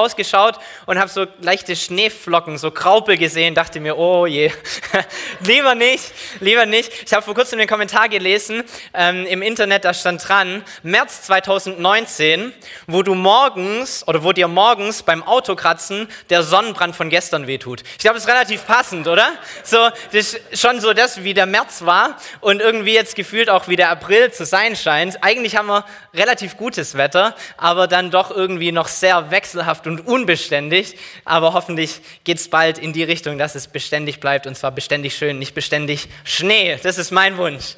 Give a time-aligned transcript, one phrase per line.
[0.00, 4.52] rausgeschaut und habe so leichte Schneeflocken, so Graupel gesehen, dachte mir, oh je,
[5.40, 6.92] lieber nicht, lieber nicht.
[7.04, 8.62] Ich habe vor kurzem den Kommentar gelesen
[8.94, 12.52] ähm, im Internet, da stand dran, März 2019,
[12.86, 17.82] wo du morgens oder wo dir morgens beim Autokratzen der Sonnenbrand von gestern wehtut.
[17.82, 19.32] Ich glaube, das ist relativ passend, oder?
[19.64, 19.78] So,
[20.12, 23.74] das ist schon so das, wie der März war und irgendwie jetzt gefühlt auch wie
[23.74, 25.24] der April zu sein scheint.
[25.24, 25.84] Eigentlich haben wir
[26.14, 32.38] relativ gutes Wetter, aber dann doch irgendwie noch sehr wechselhaft und unbeständig, aber hoffentlich geht
[32.38, 36.08] es bald in die Richtung, dass es beständig bleibt und zwar beständig schön, nicht beständig
[36.24, 36.78] Schnee.
[36.82, 37.74] Das ist mein Wunsch.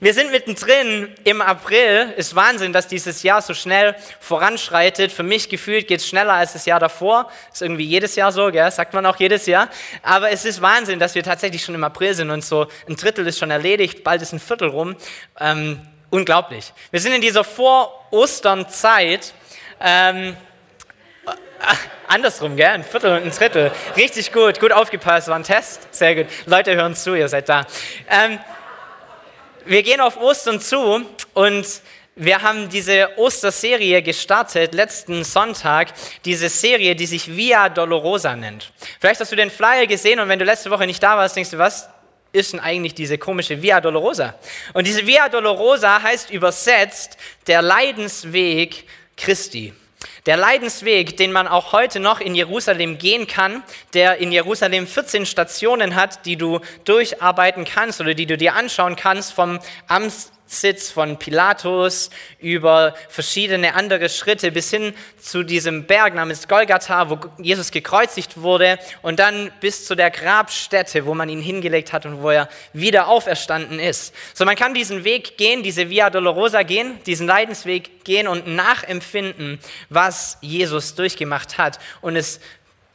[0.00, 2.12] Wir sind mittendrin im April.
[2.16, 5.12] Ist Wahnsinn, dass dieses Jahr so schnell voranschreitet.
[5.12, 7.30] Für mich gefühlt geht es schneller als das Jahr davor.
[7.52, 8.70] Ist irgendwie jedes Jahr so, gell?
[8.70, 9.68] sagt man auch jedes Jahr.
[10.02, 13.26] Aber es ist Wahnsinn, dass wir tatsächlich schon im April sind und so ein Drittel
[13.26, 14.96] ist schon erledigt, bald ist ein Viertel rum.
[15.38, 16.72] Ähm, unglaublich.
[16.90, 19.32] Wir sind in dieser Vor-Ostern-Zeit.
[19.80, 20.36] Ähm,
[22.08, 22.68] andersrum, gell?
[22.68, 23.72] Ein Viertel und ein Drittel.
[23.96, 25.88] Richtig gut, gut aufgepasst, war ein Test.
[25.94, 26.26] Sehr gut.
[26.46, 27.66] Leute hören zu, ihr seid da.
[28.08, 28.38] Ähm,
[29.64, 31.66] wir gehen auf Ostern zu und
[32.14, 38.72] wir haben diese Osterserie gestartet letzten Sonntag, diese Serie, die sich Via Dolorosa nennt.
[39.00, 41.50] Vielleicht hast du den Flyer gesehen und wenn du letzte Woche nicht da warst, denkst
[41.50, 41.88] du, was
[42.32, 44.34] ist denn eigentlich diese komische Via Dolorosa?
[44.74, 49.72] Und diese Via Dolorosa heißt übersetzt der Leidensweg Christi.
[50.24, 55.26] Der Leidensweg, den man auch heute noch in Jerusalem gehen kann, der in Jerusalem 14
[55.26, 60.90] Stationen hat, die du durcharbeiten kannst oder die du dir anschauen kannst vom Amts Sitz
[60.90, 67.70] von Pilatus über verschiedene andere Schritte bis hin zu diesem Berg namens Golgatha, wo Jesus
[67.70, 72.30] gekreuzigt wurde und dann bis zu der Grabstätte, wo man ihn hingelegt hat und wo
[72.30, 74.14] er wieder auferstanden ist.
[74.34, 79.58] So man kann diesen Weg gehen, diese Via Dolorosa gehen, diesen Leidensweg gehen und nachempfinden,
[79.88, 82.40] was Jesus durchgemacht hat und es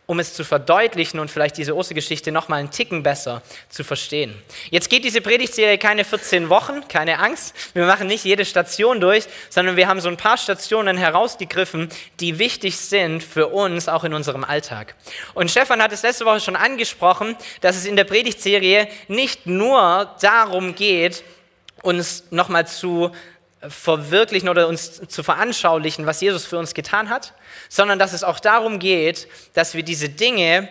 [0.08, 4.34] um es zu verdeutlichen und vielleicht diese Ostergeschichte noch mal einen Ticken besser zu verstehen.
[4.72, 7.54] Jetzt geht diese Predigtserie keine 14 Wochen, keine Angst.
[7.74, 11.90] Wir machen nicht jede Station durch, sondern wir haben so ein paar Stationen herausgegriffen,
[12.22, 14.96] die wichtig sind für uns auch in unserem Alltag.
[15.34, 20.16] Und Stefan hat es letzte Woche schon angesprochen, dass es in der Predigtserie nicht nur
[20.22, 21.22] darum geht,
[21.84, 23.12] uns noch mal zu
[23.62, 27.34] verwirklichen oder uns zu veranschaulichen, was Jesus für uns getan hat,
[27.70, 30.70] sondern dass es auch darum geht, dass wir diese Dinge,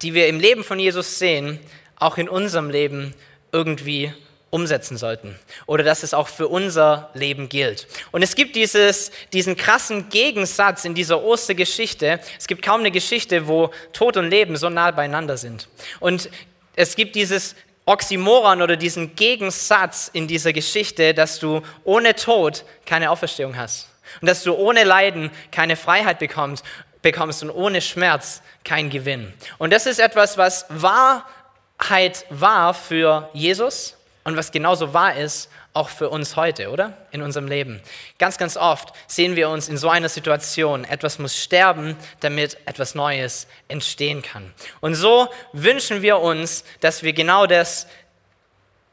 [0.00, 1.60] die wir im Leben von Jesus sehen,
[1.96, 3.14] auch in unserem Leben
[3.52, 4.12] irgendwie
[4.52, 5.34] umsetzen sollten
[5.66, 7.86] oder dass es auch für unser Leben gilt.
[8.10, 12.20] Und es gibt dieses, diesen krassen Gegensatz in dieser Ostergeschichte.
[12.38, 15.68] Es gibt kaum eine Geschichte, wo Tod und Leben so nah beieinander sind.
[16.00, 16.28] Und
[16.76, 17.54] es gibt dieses
[17.84, 23.88] Oxymoron oder diesen Gegensatz in dieser Geschichte, dass du ohne Tod keine Auferstehung hast
[24.20, 26.64] und dass du ohne Leiden keine Freiheit bekommst,
[27.02, 29.32] bekommst und ohne Schmerz kein Gewinn.
[29.58, 35.88] Und das ist etwas, was Wahrheit war für Jesus und was genauso wahr ist auch
[35.88, 36.96] für uns heute, oder?
[37.12, 37.80] In unserem Leben.
[38.18, 40.84] Ganz, ganz oft sehen wir uns in so einer Situation.
[40.84, 44.52] Etwas muss sterben, damit etwas Neues entstehen kann.
[44.80, 47.86] Und so wünschen wir uns, dass wir genau das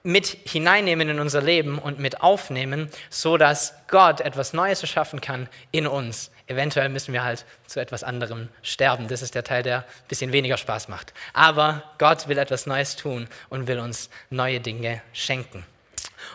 [0.03, 5.49] mit hineinnehmen in unser Leben und mit aufnehmen, so dass Gott etwas Neues erschaffen kann
[5.71, 6.31] in uns.
[6.47, 9.07] Eventuell müssen wir halt zu etwas anderem sterben.
[9.09, 11.13] Das ist der Teil, der ein bisschen weniger Spaß macht.
[11.33, 15.65] Aber Gott will etwas Neues tun und will uns neue Dinge schenken.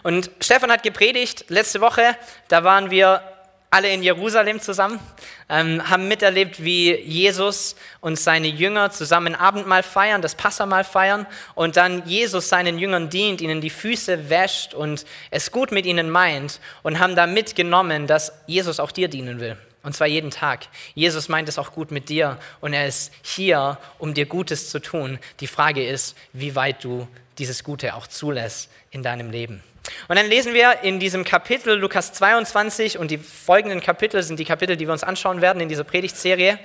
[0.03, 2.17] Und Stefan hat gepredigt letzte Woche,
[2.49, 3.23] da waren wir
[3.75, 5.01] alle in Jerusalem zusammen,
[5.49, 11.77] ähm, haben miterlebt, wie Jesus und seine Jünger zusammen Abendmahl feiern, das Passamal feiern und
[11.77, 16.61] dann Jesus seinen Jüngern dient, ihnen die Füße wäscht und es gut mit ihnen meint
[16.85, 19.57] und haben da mitgenommen, dass Jesus auch dir dienen will.
[19.83, 20.69] Und zwar jeden Tag.
[20.95, 24.79] Jesus meint es auch gut mit dir und er ist hier, um dir Gutes zu
[24.79, 25.19] tun.
[25.41, 27.09] Die Frage ist, wie weit du
[27.39, 29.65] dieses Gute auch zulässt in deinem Leben.
[30.09, 34.45] Und dann lesen wir in diesem Kapitel Lukas 22 und die folgenden Kapitel sind die
[34.45, 36.59] Kapitel, die wir uns anschauen werden in dieser Predigtserie.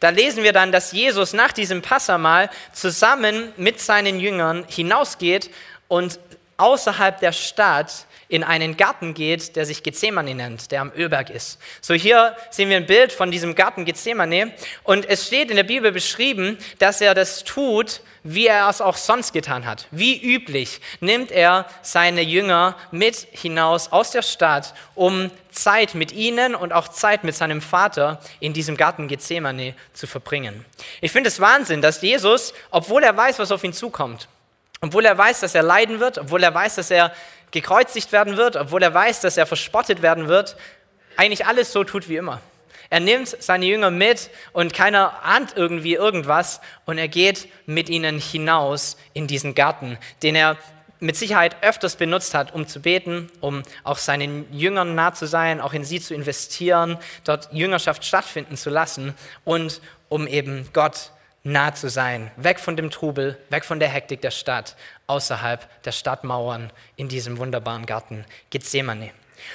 [0.00, 5.50] Da lesen wir dann, dass Jesus nach diesem Passamal zusammen mit seinen Jüngern hinausgeht
[5.88, 6.18] und
[6.60, 11.58] außerhalb der Stadt in einen Garten geht, der sich Gethsemane nennt, der am Ölberg ist.
[11.80, 14.52] So hier sehen wir ein Bild von diesem Garten Gethsemane
[14.84, 18.96] und es steht in der Bibel beschrieben, dass er das tut, wie er es auch
[18.96, 19.88] sonst getan hat.
[19.90, 26.54] Wie üblich nimmt er seine Jünger mit hinaus aus der Stadt, um Zeit mit ihnen
[26.54, 30.64] und auch Zeit mit seinem Vater in diesem Garten Gethsemane zu verbringen.
[31.00, 34.28] Ich finde es Wahnsinn, dass Jesus, obwohl er weiß, was auf ihn zukommt,
[34.80, 37.12] obwohl er weiß, dass er leiden wird, obwohl er weiß, dass er
[37.50, 40.56] gekreuzigt werden wird, obwohl er weiß, dass er verspottet werden wird,
[41.16, 42.40] eigentlich alles so tut wie immer.
[42.88, 48.18] Er nimmt seine Jünger mit und keiner ahnt irgendwie irgendwas und er geht mit ihnen
[48.18, 50.56] hinaus in diesen Garten, den er
[50.98, 55.60] mit Sicherheit öfters benutzt hat, um zu beten, um auch seinen Jüngern nah zu sein,
[55.60, 61.12] auch in sie zu investieren, dort Jüngerschaft stattfinden zu lassen und um eben Gott
[61.42, 64.76] nah zu sein, weg von dem Trubel, weg von der Hektik der Stadt,
[65.06, 69.10] außerhalb der Stadtmauern in diesem wunderbaren Garten Gethsemane.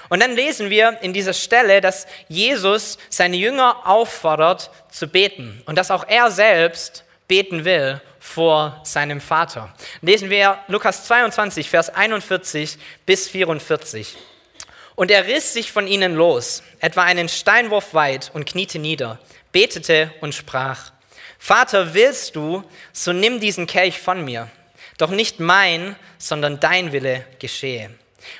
[0.10, 5.78] Und dann lesen wir in dieser Stelle, dass Jesus seine Jünger auffordert zu beten und
[5.78, 9.74] dass auch er selbst beten will vor seinem Vater.
[10.02, 14.18] Lesen wir Lukas 22, Vers 41 bis 44.
[14.96, 19.20] Und er riss sich von ihnen los, etwa einen Steinwurf weit, und kniete nieder,
[19.52, 20.92] betete und sprach,
[21.46, 24.50] Vater, willst du, so nimm diesen Kelch von mir,
[24.98, 27.92] doch nicht mein, sondern dein Wille geschehe.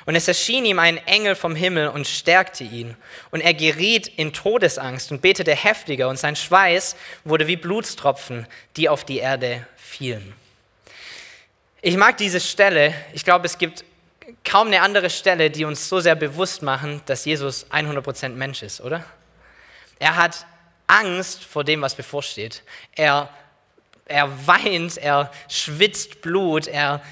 [0.06, 2.96] Und es erschien ihm ein Engel vom Himmel und stärkte ihn.
[3.30, 8.88] Und er geriet in Todesangst und betete heftiger, und sein Schweiß wurde wie Blutstropfen, die
[8.88, 10.34] auf die Erde fielen.
[11.82, 12.92] Ich mag diese Stelle.
[13.12, 13.84] Ich glaube, es gibt
[14.42, 18.80] kaum eine andere Stelle, die uns so sehr bewusst machen, dass Jesus 100% Mensch ist,
[18.80, 19.04] oder?
[20.00, 20.44] Er hat
[20.86, 22.62] Angst vor dem, was bevorsteht.
[22.94, 23.28] Er,
[24.06, 27.02] er weint, er schwitzt Blut, er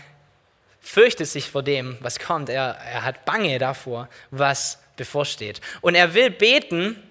[0.80, 2.48] fürchtet sich vor dem, was kommt.
[2.48, 5.60] Er, er hat Bange davor, was bevorsteht.
[5.80, 7.02] Und er will beten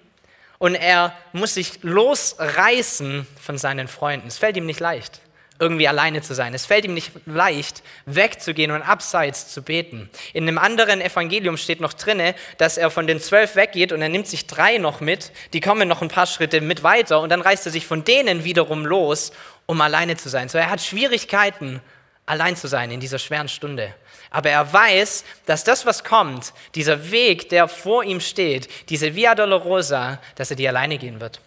[0.58, 4.28] und er muss sich losreißen von seinen Freunden.
[4.28, 5.20] Es fällt ihm nicht leicht,
[5.60, 6.52] irgendwie alleine zu sein.
[6.52, 10.10] Es fällt ihm nicht leicht, wegzugehen und abseits zu beten.
[10.32, 14.08] In einem anderen Evangelium steht noch drinne, dass er von den zwölf weggeht und er
[14.08, 15.30] nimmt sich drei noch mit.
[15.52, 18.42] Die kommen noch ein paar Schritte mit weiter und dann reißt er sich von denen
[18.42, 19.32] wiederum los,
[19.66, 20.48] um alleine zu sein.
[20.48, 21.80] So er hat Schwierigkeiten,
[22.26, 23.94] allein zu sein in dieser schweren Stunde.
[24.30, 29.34] Aber er weiß, dass das, was kommt, dieser Weg, der vor ihm steht, diese Via
[29.34, 31.40] Dolorosa, dass er die alleine gehen wird.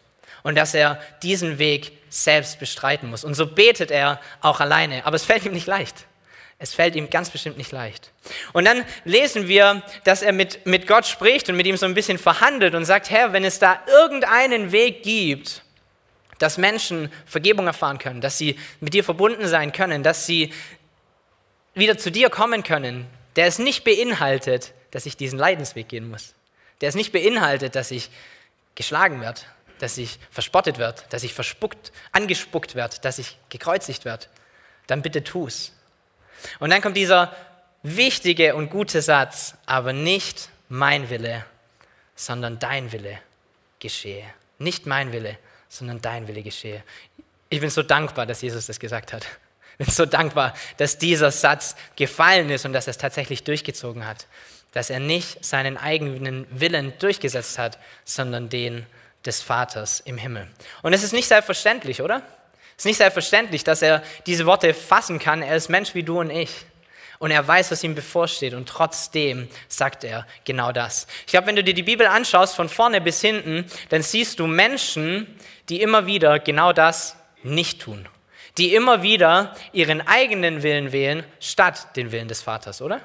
[0.44, 3.24] Und dass er diesen Weg selbst bestreiten muss.
[3.24, 5.06] Und so betet er auch alleine.
[5.06, 6.06] Aber es fällt ihm nicht leicht.
[6.60, 8.12] Es fällt ihm ganz bestimmt nicht leicht.
[8.54, 11.94] Und dann lesen wir, dass er mit, mit Gott spricht und mit ihm so ein
[11.94, 15.62] bisschen verhandelt und sagt, Herr, wenn es da irgendeinen Weg gibt,
[16.40, 20.52] dass Menschen Vergebung erfahren können, dass sie mit dir verbunden sein können, dass sie
[21.74, 26.34] wieder zu dir kommen können, der es nicht beinhaltet, dass ich diesen Leidensweg gehen muss.
[26.82, 28.10] Der es nicht beinhaltet, dass ich
[28.76, 29.42] geschlagen werde,
[29.80, 34.28] dass ich verspottet werde, dass ich verspuckt, angespuckt werde, dass ich gekreuzigt werde.
[34.88, 35.74] Dann bitte tu's.
[36.60, 37.36] Und dann kommt dieser
[37.84, 41.46] wichtige und gute Satz, aber nicht mein Wille,
[42.16, 43.20] sondern dein Wille
[43.80, 44.26] geschehe.
[44.60, 45.38] Nicht mein Wille,
[45.70, 46.84] sondern dein Wille geschehe.
[47.50, 49.26] Ich bin so dankbar, dass Jesus das gesagt hat.
[49.80, 54.06] Ich bin so dankbar, dass dieser Satz gefallen ist und dass er es tatsächlich durchgezogen
[54.08, 54.26] hat.
[54.72, 58.86] Dass er nicht seinen eigenen Willen durchgesetzt hat, sondern den
[59.28, 60.48] des Vaters im Himmel.
[60.82, 62.24] Und es ist nicht selbstverständlich, oder?
[62.78, 65.42] Es ist nicht selbstverständlich, dass er diese Worte fassen kann.
[65.42, 66.52] Er ist Mensch wie du und ich.
[67.20, 68.54] Und er weiß, was ihm bevorsteht.
[68.54, 71.08] Und trotzdem sagt er genau das.
[71.26, 74.48] Ich glaube, wenn du dir die Bibel anschaust, von vorne bis hinten, dann siehst du
[74.48, 75.40] Menschen,
[75.70, 78.08] die immer wieder genau das nicht tun.
[78.58, 83.02] Die immer wieder ihren eigenen Willen wählen, statt den Willen des Vaters, oder?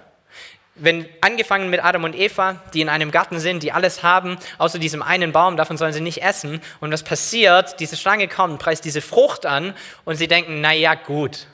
[0.74, 4.78] Wenn angefangen mit Adam und Eva, die in einem Garten sind, die alles haben, außer
[4.78, 6.62] diesem einen Baum, davon sollen sie nicht essen.
[6.80, 7.78] Und was passiert?
[7.78, 9.74] Diese Schlange kommt, preist diese Frucht an
[10.04, 11.46] und sie denken, naja, gut,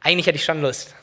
[0.00, 0.94] eigentlich hätte ich schon Lust.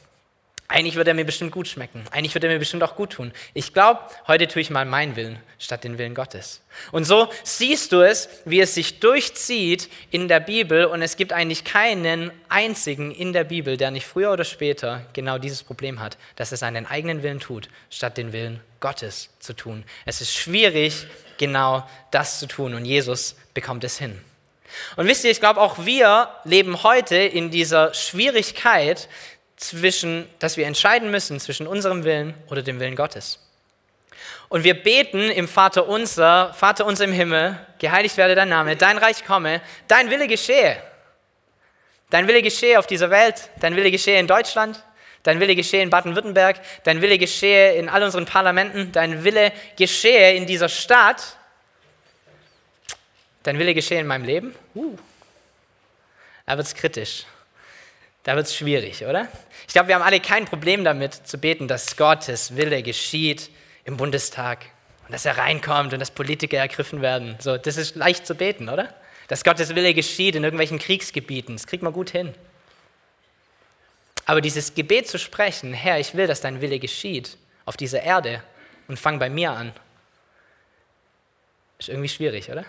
[0.68, 2.04] Eigentlich wird er mir bestimmt gut schmecken.
[2.12, 3.32] Eigentlich wird er mir bestimmt auch gut tun.
[3.54, 6.62] Ich glaube, heute tue ich mal meinen Willen statt den Willen Gottes.
[6.92, 10.86] Und so siehst du es, wie es sich durchzieht in der Bibel.
[10.86, 15.38] Und es gibt eigentlich keinen einzigen in der Bibel, der nicht früher oder später genau
[15.38, 19.84] dieses Problem hat, dass er seinen eigenen Willen tut, statt den Willen Gottes zu tun.
[20.06, 21.06] Es ist schwierig,
[21.38, 22.74] genau das zu tun.
[22.74, 24.20] Und Jesus bekommt es hin.
[24.96, 29.08] Und wisst ihr, ich glaube, auch wir leben heute in dieser Schwierigkeit,
[29.58, 33.40] zwischen, dass wir entscheiden müssen zwischen unserem Willen oder dem Willen Gottes.
[34.50, 38.98] Und wir beten im Vater unser, Vater unser im Himmel, geheiligt werde dein Name, dein
[38.98, 40.82] Reich komme, dein Wille geschehe.
[42.10, 44.84] Dein Wille geschehe auf dieser Welt, dein Wille geschehe in Deutschland,
[45.24, 50.36] dein Wille geschehe in Baden-Württemberg, dein Wille geschehe in all unseren Parlamenten, dein Wille geschehe
[50.36, 51.38] in dieser Stadt,
[53.44, 54.56] dein Wille geschehe in meinem Leben.
[54.76, 54.96] Uh,
[56.46, 57.26] da wird es kritisch.
[58.26, 59.28] Da wird es schwierig, oder?
[59.68, 63.52] Ich glaube, wir haben alle kein Problem damit zu beten, dass Gottes Wille geschieht
[63.84, 64.66] im Bundestag
[65.06, 67.36] und dass er reinkommt und dass Politiker ergriffen werden.
[67.40, 68.96] So, das ist leicht zu beten, oder?
[69.28, 72.34] Dass Gottes Wille geschieht in irgendwelchen Kriegsgebieten, das kriegt man gut hin.
[74.26, 78.42] Aber dieses Gebet zu sprechen, Herr, ich will, dass dein Wille geschieht auf dieser Erde
[78.88, 79.72] und fang bei mir an,
[81.78, 82.66] Ist irgendwie schwierig, oder?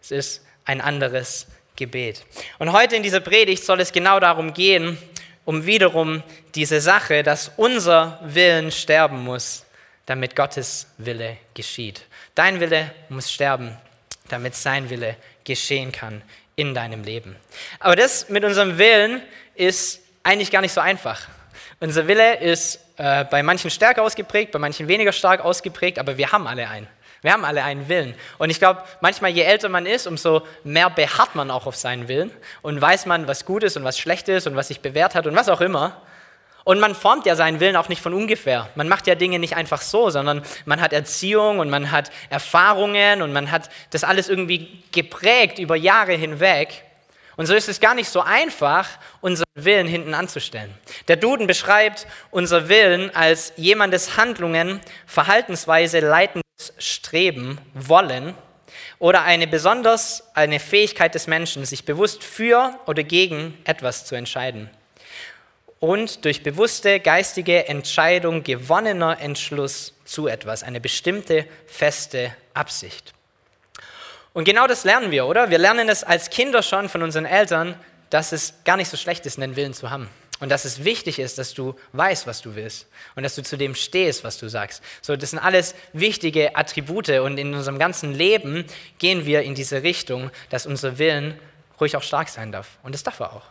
[0.00, 2.24] Es ist ein anderes Gebet.
[2.58, 4.98] Und heute in dieser Predigt soll es genau darum gehen,
[5.44, 6.22] um wiederum
[6.54, 9.64] diese Sache, dass unser Willen sterben muss,
[10.06, 12.02] damit Gottes Wille geschieht.
[12.34, 13.76] Dein Wille muss sterben,
[14.28, 16.22] damit sein Wille geschehen kann
[16.56, 17.36] in deinem Leben.
[17.78, 19.22] Aber das mit unserem Willen
[19.54, 21.28] ist eigentlich gar nicht so einfach.
[21.80, 26.30] Unser Wille ist äh, bei manchen stärker ausgeprägt, bei manchen weniger stark ausgeprägt, aber wir
[26.30, 26.86] haben alle einen.
[27.22, 28.14] Wir haben alle einen Willen.
[28.38, 32.08] Und ich glaube, manchmal, je älter man ist, umso mehr beharrt man auch auf seinen
[32.08, 32.30] Willen
[32.62, 35.26] und weiß man, was gut ist und was schlecht ist und was sich bewährt hat
[35.26, 36.00] und was auch immer.
[36.64, 38.68] Und man formt ja seinen Willen auch nicht von ungefähr.
[38.74, 43.22] Man macht ja Dinge nicht einfach so, sondern man hat Erziehung und man hat Erfahrungen
[43.22, 46.84] und man hat das alles irgendwie geprägt über Jahre hinweg.
[47.36, 48.86] Und so ist es gar nicht so einfach,
[49.22, 50.74] unseren Willen hinten anzustellen.
[51.08, 58.34] Der Duden beschreibt unser Willen als jemandes Handlungen, Verhaltensweise, leitendes Streben, Wollen
[58.98, 64.70] oder eine besonders eine Fähigkeit des Menschen, sich bewusst für oder gegen etwas zu entscheiden.
[65.80, 73.14] Und durch bewusste geistige Entscheidung gewonnener Entschluss zu etwas, eine bestimmte feste Absicht.
[74.34, 75.50] Und genau das lernen wir, oder?
[75.50, 77.74] Wir lernen es als Kinder schon von unseren Eltern,
[78.10, 80.08] dass es gar nicht so schlecht ist, einen Willen zu haben.
[80.40, 82.86] Und dass es wichtig ist, dass du weißt, was du willst.
[83.14, 84.82] Und dass du zu dem stehst, was du sagst.
[85.02, 87.10] So, das sind alles wichtige Attribute.
[87.10, 88.64] Und in unserem ganzen Leben
[88.98, 91.38] gehen wir in diese Richtung, dass unser Willen
[91.80, 92.78] ruhig auch stark sein darf.
[92.82, 93.44] Und das darf er auch.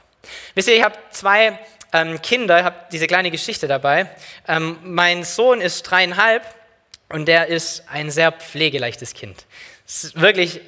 [0.55, 1.59] Wisst ihr, ich habe zwei
[1.93, 4.09] ähm, Kinder, ich habe diese kleine Geschichte dabei.
[4.47, 6.43] Ähm, mein Sohn ist dreieinhalb
[7.09, 9.45] und der ist ein sehr pflegeleichtes Kind.
[9.87, 10.61] Es ist wirklich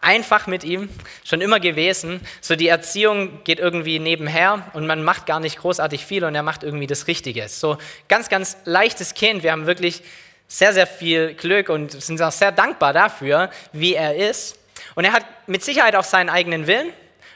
[0.00, 0.88] einfach mit ihm,
[1.24, 2.20] schon immer gewesen.
[2.40, 6.42] So die Erziehung geht irgendwie nebenher und man macht gar nicht großartig viel und er
[6.42, 7.48] macht irgendwie das Richtige.
[7.48, 9.42] So ganz, ganz leichtes Kind.
[9.42, 10.02] Wir haben wirklich
[10.48, 14.58] sehr, sehr viel Glück und sind auch sehr dankbar dafür, wie er ist.
[14.94, 16.92] Und er hat mit Sicherheit auch seinen eigenen Willen.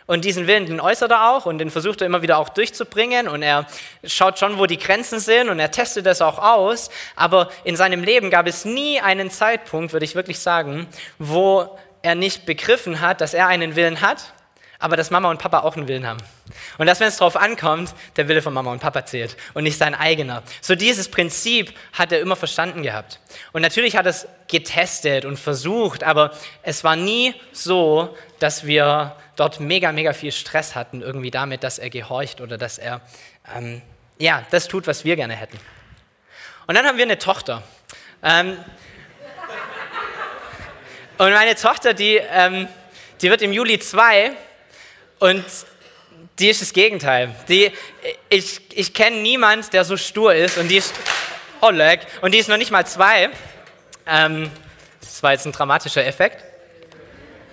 [0.06, 3.28] Und diesen Willen, den äußert er auch und den versucht er immer wieder auch durchzubringen.
[3.28, 3.66] Und er
[4.02, 6.90] schaut schon, wo die Grenzen sind und er testet das auch aus.
[7.14, 10.88] Aber in seinem Leben gab es nie einen Zeitpunkt, würde ich wirklich sagen,
[11.20, 14.32] wo er nicht begriffen hat, dass er einen Willen hat,
[14.80, 16.20] aber dass Mama und Papa auch einen Willen haben.
[16.78, 19.76] Und dass, wenn es darauf ankommt, der Wille von Mama und Papa zählt und nicht
[19.76, 20.42] sein eigener.
[20.62, 23.20] So dieses Prinzip hat er immer verstanden gehabt.
[23.52, 29.16] Und natürlich hat er es getestet und versucht, aber es war nie so, dass wir
[29.36, 33.02] dort mega, mega viel Stress hatten, irgendwie damit, dass er gehorcht oder dass er,
[33.54, 33.82] ähm,
[34.18, 35.58] ja, das tut, was wir gerne hätten.
[36.66, 37.62] Und dann haben wir eine Tochter.
[38.22, 38.56] Ähm,
[41.20, 42.68] und meine Tochter, die, ähm,
[43.20, 44.32] die wird im Juli zwei
[45.18, 45.44] und
[46.38, 47.34] die ist das Gegenteil.
[47.48, 47.70] Die,
[48.28, 50.94] ich ich kenne niemanden, der so stur ist und die ist,
[51.60, 53.30] oh leck, und die ist noch nicht mal zwei.
[54.06, 54.50] Ähm,
[55.00, 56.44] das war jetzt ein dramatischer Effekt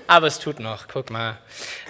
[0.08, 1.38] aber es tut noch, guck mal.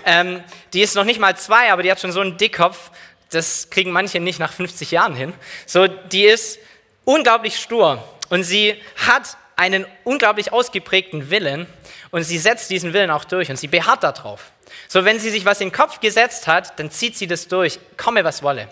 [0.04, 0.44] Ähm,
[0.74, 2.92] die ist noch nicht mal zwei, aber die hat schon so einen Dickkopf,
[3.30, 5.34] das kriegen manche nicht nach 50 Jahren hin.
[5.66, 6.60] So, die ist
[7.06, 11.66] unglaublich stur und sie hat einen unglaublich ausgeprägten Willen
[12.12, 14.52] und sie setzt diesen Willen auch durch und sie beharrt darauf.
[14.88, 17.80] So, wenn sie sich was in den Kopf gesetzt hat, dann zieht sie das durch,
[17.98, 18.68] komme was wolle.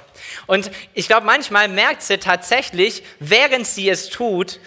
[0.47, 4.59] Und ich glaube, manchmal merkt sie tatsächlich, während sie es tut,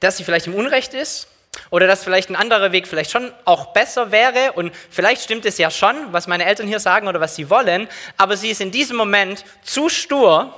[0.00, 1.28] dass sie vielleicht im Unrecht ist
[1.70, 5.58] oder dass vielleicht ein anderer Weg vielleicht schon auch besser wäre und vielleicht stimmt es
[5.58, 8.70] ja schon, was meine Eltern hier sagen oder was sie wollen, aber sie ist in
[8.70, 10.54] diesem Moment zu stur,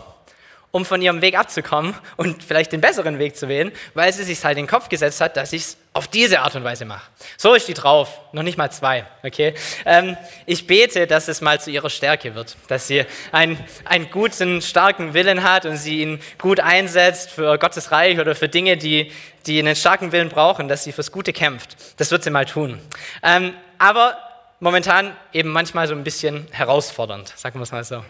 [0.70, 4.44] um von ihrem Weg abzukommen und vielleicht den besseren Weg zu wählen, weil sie sich
[4.44, 7.10] halt in den Kopf gesetzt hat, dass ich es auf diese Art und Weise mache.
[7.36, 9.54] So ist die drauf, noch nicht mal zwei, okay?
[9.84, 14.62] Ähm, ich bete, dass es mal zu ihrer Stärke wird, dass sie einen, einen guten,
[14.62, 19.10] starken Willen hat und sie ihn gut einsetzt für Gottes Reich oder für Dinge, die,
[19.46, 21.76] die einen starken Willen brauchen, dass sie fürs Gute kämpft.
[21.96, 22.78] Das wird sie mal tun.
[23.22, 24.18] Ähm, aber
[24.60, 28.04] momentan eben manchmal so ein bisschen herausfordernd, sagen wir es mal so.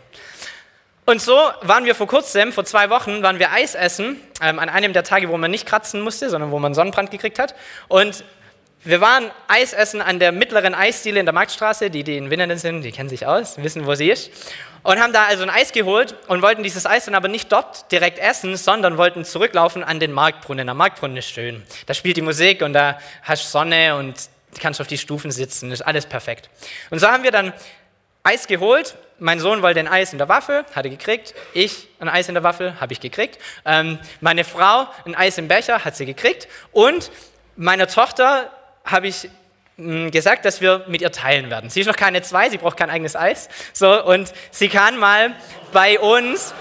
[1.08, 4.68] Und so waren wir vor kurzem, vor zwei Wochen, waren wir Eis essen, ähm, an
[4.68, 7.54] einem der Tage, wo man nicht kratzen musste, sondern wo man Sonnenbrand gekriegt hat.
[7.88, 8.24] Und
[8.84, 11.88] wir waren Eis essen an der mittleren Eisdiele in der Marktstraße.
[11.88, 14.30] Die, die in Winnenden sind, die kennen sich aus, wissen, wo sie ist.
[14.82, 17.90] Und haben da also ein Eis geholt und wollten dieses Eis dann aber nicht dort
[17.90, 20.66] direkt essen, sondern wollten zurücklaufen an den Marktbrunnen.
[20.66, 21.62] Der Marktbrunnen ist schön.
[21.86, 24.14] Da spielt die Musik und da hast du Sonne und
[24.60, 25.72] kannst auf die Stufen sitzen.
[25.72, 26.50] ist alles perfekt.
[26.90, 27.54] Und so haben wir dann
[28.24, 28.94] Eis geholt.
[29.20, 31.34] Mein Sohn wollte ein Eis in der Waffel, hatte gekriegt.
[31.52, 33.38] Ich ein Eis in der Waffel, habe ich gekriegt.
[33.64, 36.46] Ähm, meine Frau ein Eis im Becher, hat sie gekriegt.
[36.70, 37.10] Und
[37.56, 38.50] meiner Tochter
[38.84, 39.28] habe ich
[39.76, 41.68] mh, hm, gesagt, dass wir mit ihr teilen werden.
[41.68, 43.48] Sie ist noch keine zwei, sie braucht kein eigenes Eis.
[43.72, 45.34] So, und sie kann mal
[45.72, 46.54] bei uns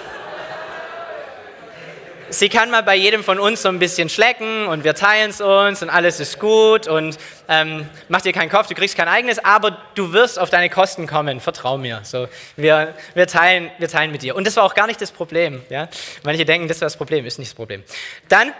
[2.29, 5.41] sie kann mal bei jedem von uns so ein bisschen schlecken und wir teilen es
[5.41, 7.17] uns und alles ist gut und
[7.49, 11.07] ähm, mach dir keinen Kopf, du kriegst kein eigenes, aber du wirst auf deine Kosten
[11.07, 12.01] kommen, vertrau mir.
[12.03, 14.35] So, wir, wir, teilen, wir teilen mit dir.
[14.35, 15.61] Und das war auch gar nicht das Problem.
[15.69, 15.87] Ja?
[16.23, 17.83] Manche denken, das war das Problem, ist nicht das Problem.
[18.29, 18.53] Dann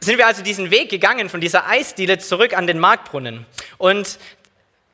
[0.00, 3.46] sind wir also diesen Weg gegangen von dieser Eisdiele zurück an den Marktbrunnen.
[3.76, 4.18] Und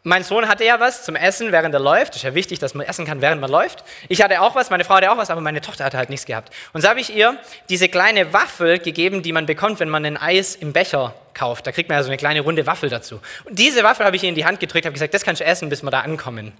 [0.06, 2.14] mein Sohn hatte ja was zum Essen, während er läuft.
[2.14, 3.82] Ist ja wichtig, dass man essen kann, während man läuft.
[4.08, 6.26] Ich hatte auch was, meine Frau hatte auch was, aber meine Tochter hatte halt nichts
[6.26, 6.54] gehabt.
[6.72, 7.36] Und so habe ich ihr
[7.68, 11.66] diese kleine Waffel gegeben, die man bekommt, wenn man ein Eis im Becher kauft.
[11.66, 13.20] Da kriegt man ja so eine kleine runde Waffel dazu.
[13.46, 15.44] Und diese Waffel habe ich ihr in die Hand gedrückt, habe gesagt, das kannst du
[15.44, 16.52] essen, bis wir da ankommen.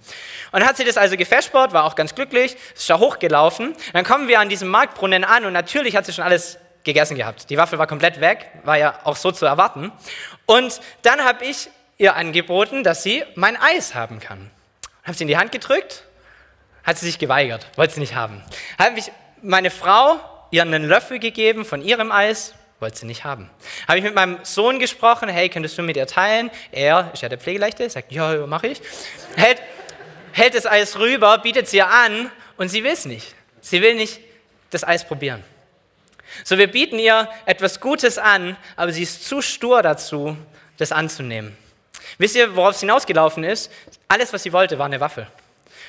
[0.51, 3.73] Und dann hat sie das also gefespert, war auch ganz glücklich, ist da hochgelaufen.
[3.93, 7.49] Dann kommen wir an diesem Marktbrunnen an und natürlich hat sie schon alles gegessen gehabt.
[7.49, 9.93] Die Waffel war komplett weg, war ja auch so zu erwarten.
[10.45, 14.51] Und dann habe ich ihr angeboten, dass sie mein Eis haben kann.
[15.03, 16.03] Habe sie in die Hand gedrückt,
[16.83, 18.43] hat sie sich geweigert, wollte sie nicht haben.
[18.77, 19.11] Habe ich
[19.41, 20.19] meine Frau
[20.51, 23.49] ihr einen Löffel gegeben von ihrem Eis, wollte sie nicht haben.
[23.87, 26.51] Habe ich mit meinem Sohn gesprochen, hey, könntest du mit ihr teilen?
[26.71, 28.81] Er ist ja der Pflegeleichte, sagt, ja, mache ich.
[29.35, 29.61] Hält,
[30.31, 33.33] hält das Eis rüber, bietet es ihr an und sie will es nicht.
[33.61, 34.19] Sie will nicht
[34.69, 35.43] das Eis probieren.
[36.43, 40.37] So, wir bieten ihr etwas Gutes an, aber sie ist zu stur dazu,
[40.77, 41.57] das anzunehmen.
[42.17, 43.71] Wisst ihr, worauf es hinausgelaufen ist?
[44.07, 45.27] Alles, was sie wollte, war eine Waffel.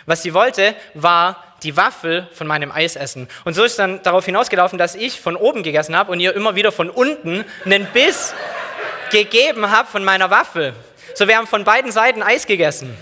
[0.04, 3.28] Was sie wollte, war die Waffel von meinem Eis essen.
[3.44, 6.54] Und so ist dann darauf hinausgelaufen, dass ich von oben gegessen habe und ihr immer
[6.54, 8.34] wieder von unten einen Biss
[9.10, 10.74] gegeben habe von meiner Waffel.
[11.14, 12.96] So, wir haben von beiden Seiten Eis gegessen.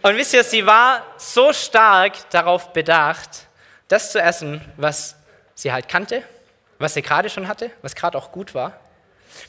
[0.00, 3.46] Und wisst ihr, sie war so stark darauf bedacht,
[3.88, 5.16] das zu essen, was
[5.54, 6.22] sie halt kannte,
[6.78, 8.80] was sie gerade schon hatte, was gerade auch gut war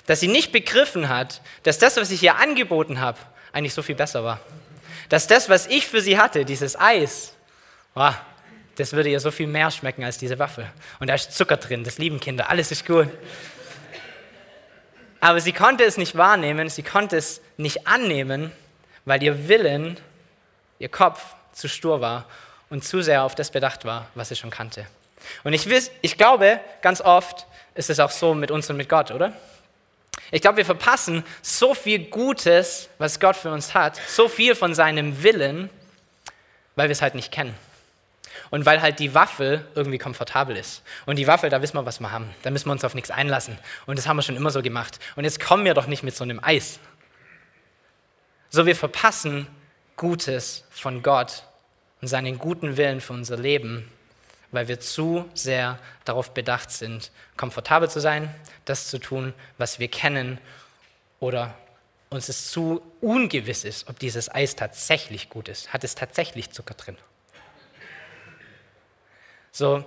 [0.06, 3.20] dass sie nicht begriffen hat, dass das, was ich ihr angeboten habe,
[3.52, 4.40] eigentlich so viel besser war.
[5.10, 7.34] Dass das, was ich für sie hatte, dieses Eis,
[7.94, 8.16] wow,
[8.76, 10.66] das würde ihr so viel mehr schmecken als diese Waffe.
[11.00, 13.10] Und da ist Zucker drin, das lieben Kinder, alles ist gut.
[15.20, 18.52] Aber sie konnte es nicht wahrnehmen, sie konnte es nicht annehmen,
[19.06, 19.98] weil ihr Willen,
[20.80, 22.26] ihr Kopf zu stur war
[22.70, 24.86] und zu sehr auf das bedacht war, was sie schon kannte.
[25.44, 28.90] Und ich, wiss, ich glaube, ganz oft ist es auch so mit uns und mit
[28.90, 29.34] Gott, oder?
[30.32, 34.74] Ich glaube, wir verpassen so viel Gutes, was Gott für uns hat, so viel von
[34.74, 35.70] seinem Willen,
[36.76, 37.56] weil wir es halt nicht kennen.
[38.50, 40.84] Und weil halt die Waffel irgendwie komfortabel ist.
[41.06, 42.30] Und die Waffel, da wissen wir, was wir haben.
[42.44, 43.58] Da müssen wir uns auf nichts einlassen.
[43.86, 45.00] Und das haben wir schon immer so gemacht.
[45.16, 46.80] Und jetzt kommen wir doch nicht mit so einem Eis.
[48.50, 49.48] So, wir verpassen
[49.98, 51.44] Gutes von Gott
[52.02, 53.90] und seinen guten Willen für unser Leben,
[54.54, 58.34] weil wir zu sehr darauf bedacht sind, komfortabel zu sein,
[58.66, 60.40] das zu tun, was wir kennen,
[61.20, 61.56] oder
[62.10, 65.74] uns es zu ungewiss ist, ob dieses Eis tatsächlich gut ist.
[65.74, 66.98] Hat es tatsächlich Zucker drin?
[69.52, 69.84] So,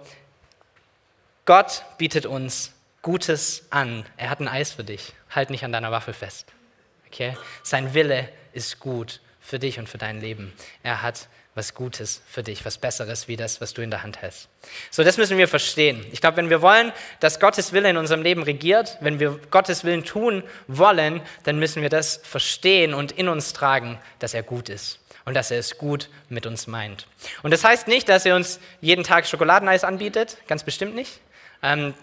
[1.44, 4.04] Gott bietet uns Gutes an.
[4.16, 5.12] Er hat ein Eis für dich.
[5.30, 6.52] Halt nicht an deiner Waffel fest.
[7.06, 7.36] Okay?
[7.62, 10.52] Sein Wille ist gut für dich und für dein Leben.
[10.82, 14.20] Er hat was Gutes für dich, was Besseres wie das, was du in der Hand
[14.22, 14.48] hast.
[14.90, 16.04] So, das müssen wir verstehen.
[16.12, 19.82] Ich glaube, wenn wir wollen, dass Gottes Wille in unserem Leben regiert, wenn wir Gottes
[19.82, 24.68] Willen tun wollen, dann müssen wir das verstehen und in uns tragen, dass er gut
[24.68, 27.06] ist und dass er es gut mit uns meint.
[27.42, 31.20] Und das heißt nicht, dass er uns jeden Tag Schokoladeneis anbietet, ganz bestimmt nicht.
[31.62, 31.94] Ähm,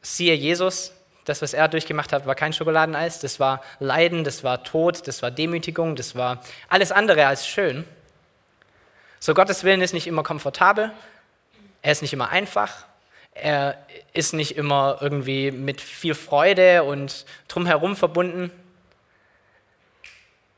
[0.00, 0.92] siehe Jesus,
[1.24, 5.22] das, was er durchgemacht hat, war kein Schokoladeneis, das war Leiden, das war Tod, das
[5.22, 7.84] war Demütigung, das war alles andere als schön.
[9.24, 10.90] So Gottes Willen ist nicht immer komfortabel,
[11.80, 12.86] er ist nicht immer einfach,
[13.34, 18.50] er ist nicht immer irgendwie mit viel Freude und drumherum verbunden,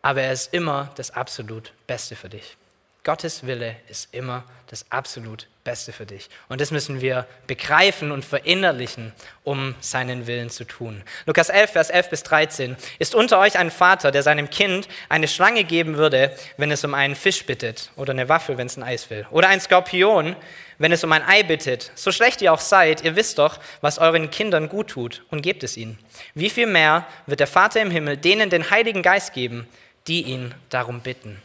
[0.00, 2.56] aber er ist immer das absolut Beste für dich.
[3.02, 6.28] Gottes Wille ist immer das absolut Beste für dich.
[6.50, 9.12] Und das müssen wir begreifen und verinnerlichen,
[9.44, 11.02] um seinen Willen zu tun.
[11.24, 12.76] Lukas 11, Vers 11 bis 13.
[12.98, 16.92] Ist unter euch ein Vater, der seinem Kind eine Schlange geben würde, wenn es um
[16.92, 17.90] einen Fisch bittet?
[17.96, 19.26] Oder eine Waffel, wenn es ein Eis will?
[19.30, 20.36] Oder ein Skorpion,
[20.76, 21.90] wenn es um ein Ei bittet?
[21.94, 25.62] So schlecht ihr auch seid, ihr wisst doch, was euren Kindern gut tut und gebt
[25.62, 25.98] es ihnen.
[26.34, 29.66] Wie viel mehr wird der Vater im Himmel denen den Heiligen Geist geben,
[30.08, 31.40] die ihn darum bitten?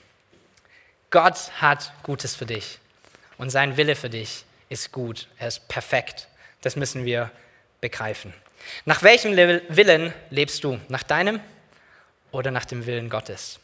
[1.09, 2.79] Gott hat Gutes für dich
[3.39, 6.27] und sein Wille für dich ist gut, er ist perfekt.
[6.61, 7.31] Das müssen wir
[7.81, 8.33] begreifen.
[8.85, 10.79] Nach welchem Willen lebst du?
[10.89, 11.39] Nach deinem
[12.31, 13.59] oder nach dem Willen Gottes?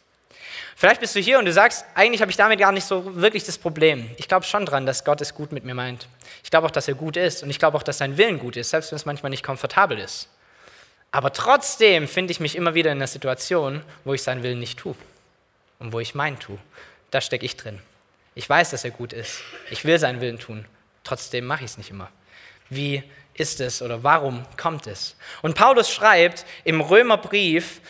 [0.76, 3.44] Vielleicht bist du hier und du sagst, eigentlich habe ich damit gar nicht so wirklich
[3.44, 4.10] das Problem.
[4.18, 6.08] Ich glaube schon dran, dass Gott es gut mit mir meint.
[6.44, 8.58] Ich glaube auch, dass er gut ist und ich glaube auch, dass sein Willen gut
[8.58, 10.30] ist, selbst wenn es manchmal nicht komfortabel ist.
[11.12, 14.80] Aber trotzdem finde ich mich immer wieder in einer Situation, wo ich seinen Willen nicht
[14.80, 14.96] tue
[15.80, 16.58] und wo ich meinen tue
[17.16, 17.80] da stecke ich drin.
[18.36, 19.42] Ich weiß, dass er gut ist.
[19.72, 20.66] Ich will seinen Willen tun,
[21.04, 22.10] trotzdem mache ich es nicht immer.
[22.70, 23.02] Wie
[23.34, 25.16] ist es oder warum kommt es?
[25.42, 27.82] Und Paulus schreibt im Römerbrief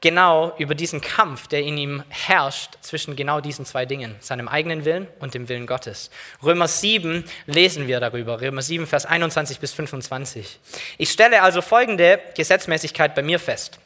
[0.00, 4.84] genau über diesen Kampf, der in ihm herrscht zwischen genau diesen zwei Dingen, seinem eigenen
[4.84, 6.10] Willen und dem Willen Gottes.
[6.42, 10.60] Römer 7 lesen wir darüber, Römer 7, Vers 21 bis 25.
[10.98, 13.78] Ich stelle also folgende Gesetzmäßigkeit bei mir fest.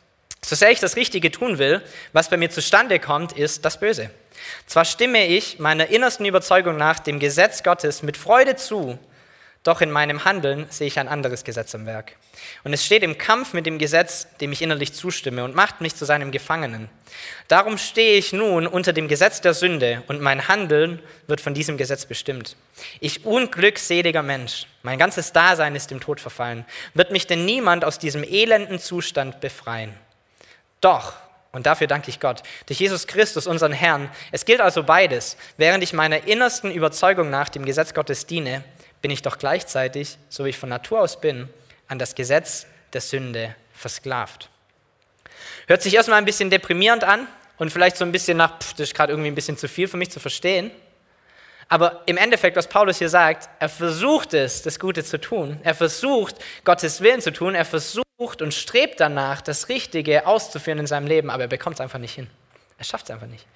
[0.45, 4.11] So sehr ich das Richtige tun will, was bei mir zustande kommt, ist das Böse.
[4.67, 8.99] Zwar stimme ich meiner innersten Überzeugung nach dem Gesetz Gottes mit Freude zu,
[9.63, 12.17] doch in meinem Handeln sehe ich ein anderes Gesetz am Werk.
[12.65, 15.95] Und es steht im Kampf mit dem Gesetz, dem ich innerlich zustimme, und macht mich
[15.95, 16.91] zu seinem Gefangenen.
[17.47, 21.77] Darum stehe ich nun unter dem Gesetz der Sünde, und mein Handeln wird von diesem
[21.77, 22.57] Gesetz bestimmt.
[22.99, 26.65] Ich unglückseliger Mensch, mein ganzes Dasein ist dem Tod verfallen.
[26.95, 29.95] Wird mich denn niemand aus diesem elenden Zustand befreien?
[30.83, 31.15] Doch,
[31.53, 34.11] und dafür danke ich Gott, durch Jesus Christus, unseren Herrn.
[34.33, 35.37] Es gilt also beides.
[35.57, 38.65] Während ich meiner innersten Überzeugung nach dem Gesetz Gottes diene,
[39.01, 41.49] bin ich doch gleichzeitig, so wie ich von Natur aus bin,
[41.89, 44.51] an das Gesetz der Sünde versklavt.
[45.67, 48.89] Hört sich erstmal ein bisschen deprimierend an und vielleicht so ein bisschen nach, pff, das
[48.89, 50.71] ist gerade irgendwie ein bisschen zu viel für mich zu verstehen.
[51.69, 55.61] Aber im Endeffekt, was Paulus hier sagt, er versucht es, das Gute zu tun.
[55.63, 57.55] Er versucht, Gottes Willen zu tun.
[57.55, 58.07] Er versucht
[58.43, 62.15] und strebt danach, das Richtige auszuführen in seinem Leben, aber er bekommt es einfach nicht
[62.15, 62.29] hin.
[62.79, 63.47] Er schafft es einfach nicht.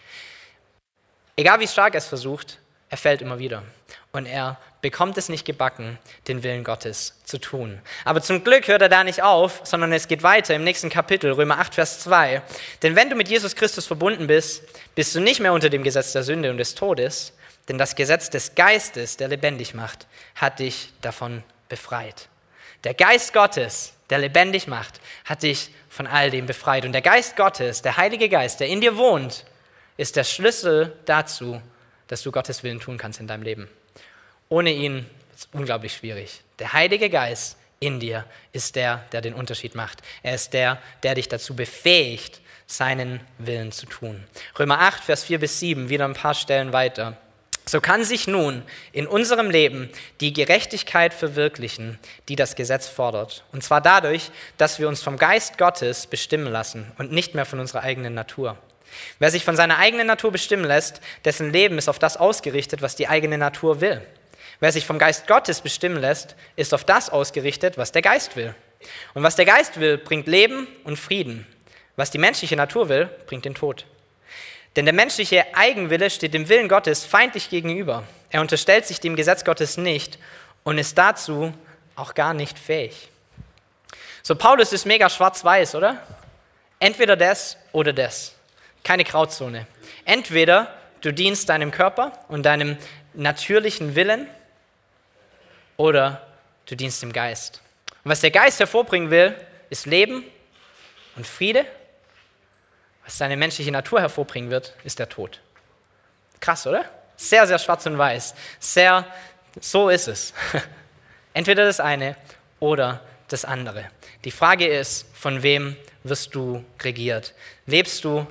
[1.37, 3.63] Egal wie stark er es versucht, er fällt immer wieder.
[4.13, 5.99] Und er bekommt es nicht gebacken,
[6.29, 7.81] den Willen Gottes zu tun.
[8.05, 11.33] Aber zum Glück hört er da nicht auf, sondern es geht weiter im nächsten Kapitel,
[11.33, 12.43] Römer 8, Vers 2.
[12.83, 14.63] Denn wenn du mit Jesus Christus verbunden bist,
[14.95, 17.33] bist du nicht mehr unter dem Gesetz der Sünde und des Todes,
[17.69, 22.29] denn das Gesetz des Geistes, der lebendig macht, hat dich davon befreit.
[22.85, 26.85] Der Geist Gottes, der lebendig macht, hat dich von all dem befreit.
[26.85, 29.45] Und der Geist Gottes, der Heilige Geist, der in dir wohnt,
[29.97, 31.61] ist der Schlüssel dazu,
[32.09, 33.69] dass du Gottes Willen tun kannst in deinem Leben.
[34.49, 36.43] Ohne ihn ist es unglaublich schwierig.
[36.59, 40.03] Der Heilige Geist in dir ist der, der den Unterschied macht.
[40.23, 44.25] Er ist der, der dich dazu befähigt, seinen Willen zu tun.
[44.59, 47.17] Römer 8, Vers 4 bis 7, wieder ein paar Stellen weiter.
[47.69, 51.99] So kann sich nun in unserem Leben die Gerechtigkeit verwirklichen,
[52.29, 53.45] die das Gesetz fordert.
[53.51, 57.59] Und zwar dadurch, dass wir uns vom Geist Gottes bestimmen lassen und nicht mehr von
[57.59, 58.57] unserer eigenen Natur.
[59.19, 62.95] Wer sich von seiner eigenen Natur bestimmen lässt, dessen Leben ist auf das ausgerichtet, was
[62.95, 64.01] die eigene Natur will.
[64.61, 68.55] Wer sich vom Geist Gottes bestimmen lässt, ist auf das ausgerichtet, was der Geist will.
[69.15, 71.49] Und was der Geist will, bringt Leben und Frieden.
[71.97, 73.87] Was die menschliche Natur will, bringt den Tod.
[74.77, 78.05] Denn der menschliche Eigenwille steht dem Willen Gottes feindlich gegenüber.
[78.29, 80.19] Er unterstellt sich dem Gesetz Gottes nicht
[80.65, 81.55] und ist dazu
[81.95, 83.09] auch gar nicht fähig.
[84.23, 86.03] So, Paulus ist mega schwarz-weiß, oder?
[86.79, 88.35] Entweder das oder das.
[88.85, 89.67] Keine Grauzone.
[90.05, 92.77] Entweder du dienst deinem Körper und deinem
[93.15, 94.29] natürlichen Willen
[95.77, 96.27] oder
[96.67, 97.63] du dienst dem Geist.
[98.05, 99.35] Und was der Geist hervorbringen will,
[99.71, 100.25] ist Leben
[101.17, 101.65] und Friede.
[103.07, 105.41] Was seine menschliche Natur hervorbringen wird, ist der Tod.
[106.41, 106.85] Krass, oder?
[107.17, 108.35] Sehr, sehr schwarz und weiß.
[108.59, 109.07] Sehr,
[109.61, 110.35] so ist es.
[111.33, 112.17] Entweder das eine
[112.61, 113.87] oder das andere.
[114.25, 117.33] Die Frage ist, von wem wirst du regiert?
[117.67, 118.27] Lebst du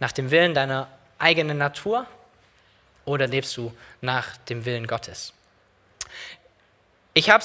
[0.00, 2.06] nach dem Willen deiner eigenen Natur
[3.04, 5.34] oder lebst du nach dem Willen Gottes?
[7.12, 7.44] Ich habe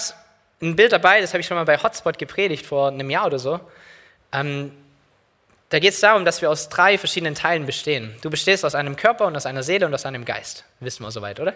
[0.61, 3.39] ein Bild dabei, das habe ich schon mal bei Hotspot gepredigt vor einem Jahr oder
[3.39, 3.59] so.
[4.31, 4.71] Ähm,
[5.71, 8.13] da geht es darum, dass wir aus drei verschiedenen Teilen bestehen.
[8.21, 10.65] Du bestehst aus einem Körper und aus einer Seele und aus einem Geist.
[10.81, 11.53] Wissen wir soweit, oder?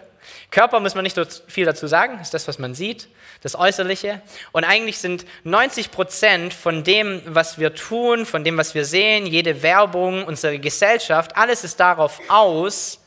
[0.51, 3.09] Körper muss man nicht so viel dazu sagen, ist das, was man sieht,
[3.41, 4.21] das Äußerliche.
[4.53, 9.25] Und eigentlich sind 90 Prozent von dem, was wir tun, von dem, was wir sehen,
[9.25, 13.01] jede Werbung, unsere Gesellschaft, alles ist darauf aus,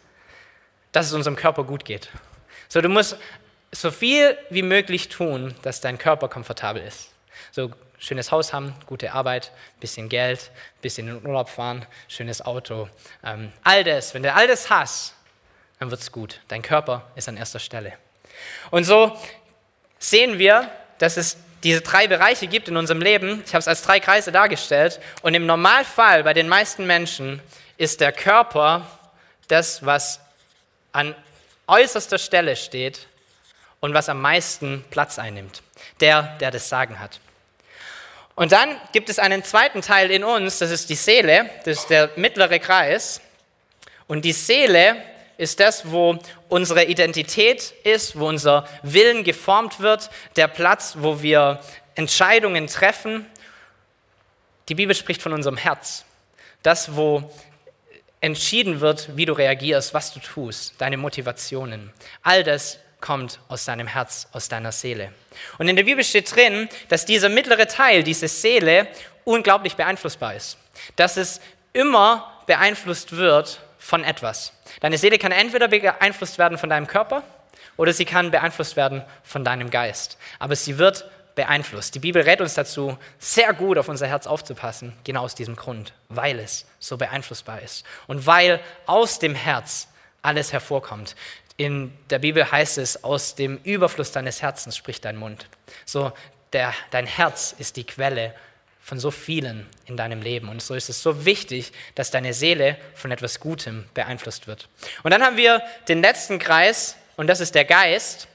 [0.92, 2.10] dass es unserem Körper gut geht.
[2.68, 3.16] So, du musst
[3.72, 7.08] so viel wie möglich tun, dass dein Körper komfortabel ist.
[7.50, 12.88] So schönes Haus haben, gute Arbeit, bisschen Geld, bisschen in den Urlaub fahren, schönes Auto.
[13.24, 15.14] Ähm, all das, wenn du all das hast,
[15.78, 16.40] dann wird es gut.
[16.48, 17.92] Dein Körper ist an erster Stelle.
[18.70, 19.16] Und so
[19.98, 23.42] sehen wir, dass es diese drei Bereiche gibt in unserem Leben.
[23.44, 25.00] Ich habe es als drei Kreise dargestellt.
[25.22, 27.40] Und im Normalfall bei den meisten Menschen
[27.76, 28.86] ist der Körper
[29.48, 30.20] das, was
[30.92, 31.14] an
[31.66, 33.06] äußerster Stelle steht
[33.80, 35.62] und was am meisten Platz einnimmt.
[36.00, 37.20] Der, der das Sagen hat.
[38.38, 41.90] Und dann gibt es einen zweiten Teil in uns, das ist die Seele, das ist
[41.90, 43.20] der mittlere Kreis.
[44.06, 45.02] Und die Seele
[45.38, 46.16] ist das, wo
[46.48, 51.58] unsere Identität ist, wo unser Willen geformt wird, der Platz, wo wir
[51.96, 53.26] Entscheidungen treffen.
[54.68, 56.04] Die Bibel spricht von unserem Herz.
[56.62, 57.32] Das, wo
[58.20, 61.92] entschieden wird, wie du reagierst, was du tust, deine Motivationen.
[62.22, 65.12] All das kommt aus deinem Herz, aus deiner Seele.
[65.58, 68.88] Und in der Bibel steht drin, dass dieser mittlere Teil, diese Seele,
[69.24, 70.58] unglaublich beeinflussbar ist.
[70.96, 71.40] Dass es
[71.72, 74.52] immer beeinflusst wird von etwas.
[74.80, 77.22] Deine Seele kann entweder beeinflusst werden von deinem Körper
[77.76, 80.18] oder sie kann beeinflusst werden von deinem Geist.
[80.38, 81.94] Aber sie wird beeinflusst.
[81.94, 85.92] Die Bibel rät uns dazu, sehr gut auf unser Herz aufzupassen, genau aus diesem Grund,
[86.08, 89.86] weil es so beeinflussbar ist und weil aus dem Herz
[90.20, 91.14] alles hervorkommt.
[91.58, 95.46] In der Bibel heißt es, aus dem Überfluss deines Herzens spricht dein Mund.
[95.84, 96.12] So,
[96.52, 98.32] der, dein Herz ist die Quelle
[98.80, 100.48] von so vielen in deinem Leben.
[100.48, 104.68] Und so ist es so wichtig, dass deine Seele von etwas Gutem beeinflusst wird.
[105.02, 108.28] Und dann haben wir den letzten Kreis, und das ist der Geist.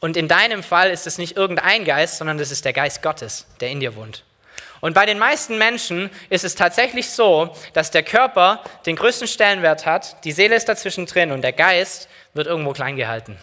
[0.00, 3.46] Und in deinem Fall ist es nicht irgendein Geist, sondern das ist der Geist Gottes,
[3.60, 4.24] der in dir wohnt.
[4.80, 9.86] Und bei den meisten Menschen ist es tatsächlich so, dass der Körper den größten Stellenwert
[9.86, 13.36] hat, die Seele ist dazwischen drin und der Geist wird irgendwo klein gehalten.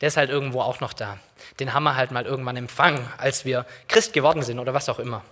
[0.00, 1.18] Der ist halt irgendwo auch noch da.
[1.60, 4.98] Den haben wir halt mal irgendwann empfangen, als wir Christ geworden sind oder was auch
[4.98, 5.22] immer.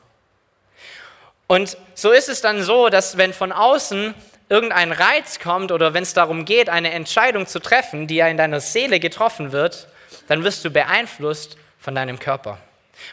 [1.46, 4.14] Und so ist es dann so, dass wenn von außen
[4.48, 8.36] irgendein Reiz kommt oder wenn es darum geht, eine Entscheidung zu treffen, die ja in
[8.36, 9.88] deiner Seele getroffen wird,
[10.28, 12.58] dann wirst du beeinflusst von deinem Körper.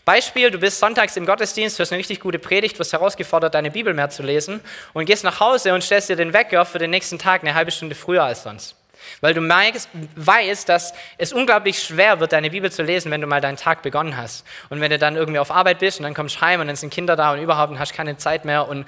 [0.05, 3.93] Beispiel, du bist sonntags im Gottesdienst, hörst eine richtig gute Predigt, wirst herausgefordert, deine Bibel
[3.93, 4.61] mehr zu lesen
[4.93, 7.71] und gehst nach Hause und stellst dir den Wecker für den nächsten Tag eine halbe
[7.71, 8.75] Stunde früher als sonst.
[9.21, 13.41] Weil du weißt, dass es unglaublich schwer wird, deine Bibel zu lesen, wenn du mal
[13.41, 14.45] deinen Tag begonnen hast.
[14.69, 16.75] Und wenn du dann irgendwie auf Arbeit bist und dann kommst du heim und dann
[16.75, 18.67] sind Kinder da und überhaupt und hast keine Zeit mehr.
[18.67, 18.87] Und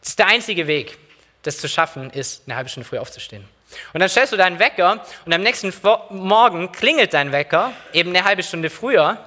[0.00, 0.98] das ist der einzige Weg,
[1.42, 3.44] das zu schaffen, ist, eine halbe Stunde früher aufzustehen.
[3.92, 5.72] Und dann stellst du deinen Wecker und am nächsten
[6.10, 9.18] Morgen klingelt dein Wecker, eben eine halbe Stunde früher.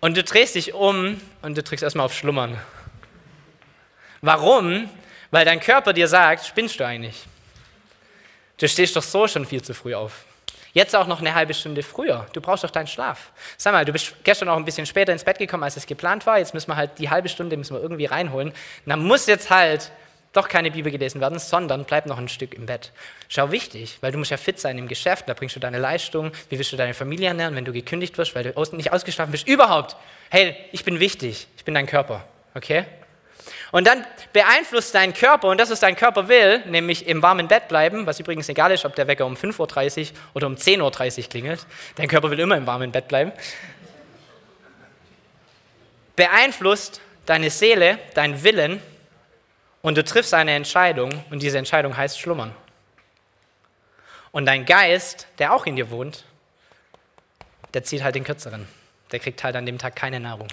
[0.00, 2.58] Und du drehst dich um und du drückst erstmal auf Schlummern.
[4.20, 4.88] Warum?
[5.30, 7.24] Weil dein Körper dir sagt, spinnst du eigentlich?
[8.58, 10.24] Du stehst doch so schon viel zu früh auf.
[10.72, 12.26] Jetzt auch noch eine halbe Stunde früher.
[12.32, 13.30] Du brauchst doch deinen Schlaf.
[13.56, 16.26] Sag mal, du bist gestern auch ein bisschen später ins Bett gekommen, als es geplant
[16.26, 16.38] war.
[16.38, 18.48] Jetzt müssen wir halt die halbe Stunde müssen wir irgendwie reinholen.
[18.48, 19.92] Und dann muss jetzt halt
[20.32, 22.90] doch keine Bibel gelesen werden, sondern bleib noch ein Stück im Bett.
[23.28, 26.32] Schau wichtig, weil du musst ja fit sein im Geschäft, da bringst du deine Leistung,
[26.48, 29.46] wie willst du deine Familie ernähren, wenn du gekündigt wirst, weil du nicht ausgeschlafen bist.
[29.46, 29.96] Überhaupt,
[30.30, 32.84] hey, ich bin wichtig, ich bin dein Körper, okay?
[33.72, 37.68] Und dann beeinflusst dein Körper, und das, was dein Körper will, nämlich im warmen Bett
[37.68, 41.28] bleiben, was übrigens egal ist, ob der Wecker um 5.30 Uhr oder um 10.30 Uhr
[41.28, 41.66] klingelt.
[41.96, 43.32] Dein Körper will immer im warmen Bett bleiben.
[46.16, 48.80] Beeinflusst deine Seele, dein Willen,
[49.82, 52.54] und du triffst eine Entscheidung, und diese Entscheidung heißt Schlummern.
[54.32, 56.24] Und dein Geist, der auch in dir wohnt,
[57.74, 58.66] der zieht halt den kürzeren.
[59.12, 60.48] Der kriegt halt an dem Tag keine Nahrung.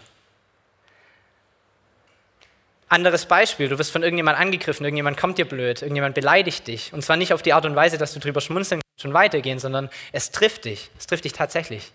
[2.91, 6.91] Anderes Beispiel, du wirst von irgendjemand angegriffen, irgendjemand kommt dir blöd, irgendjemand beleidigt dich.
[6.91, 9.59] Und zwar nicht auf die Art und Weise, dass du drüber schmunzeln kannst und weitergehen,
[9.59, 10.91] sondern es trifft dich.
[10.99, 11.93] Es trifft dich tatsächlich.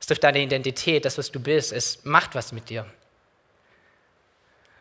[0.00, 1.72] Es trifft deine Identität, das, was du bist.
[1.72, 2.86] Es macht was mit dir.